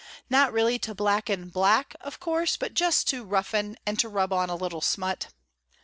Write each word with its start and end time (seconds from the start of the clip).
Not 0.31 0.51
really 0.51 0.79
to 0.79 0.95
blacken 0.95 1.49
black, 1.49 1.95
of 2.01 2.19
course, 2.19 2.57
but 2.57 2.73
just 2.73 3.07
to 3.09 3.23
roughen 3.23 3.77
and 3.85 3.99
to 3.99 4.09
rub 4.09 4.33
on 4.33 4.49
a 4.49 4.55
little 4.55 4.81
smut. 4.81 5.27